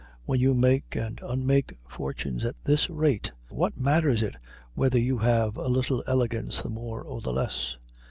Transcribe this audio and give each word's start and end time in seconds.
When 0.25 0.39
you 0.39 0.55
make 0.55 0.95
and 0.95 1.19
unmake 1.21 1.77
fortunes 1.87 2.43
at 2.43 2.55
this 2.63 2.89
rate, 2.89 3.31
what 3.49 3.77
matters 3.77 4.23
it 4.23 4.35
whether 4.73 4.97
you 4.97 5.19
have 5.19 5.57
a 5.57 5.67
little 5.67 6.03
elegance 6.07 6.59
the 6.63 6.69
more 6.69 7.03
or 7.03 7.21
the 7.21 7.31
less? 7.31 7.77